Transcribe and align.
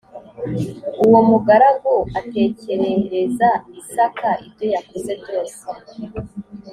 uwo 1.05 1.19
mugaragu 1.29 1.95
atekerereza 2.19 3.49
isaka 3.81 4.29
ibyo 4.47 4.65
yakoze 4.73 5.11
byose 5.21 5.61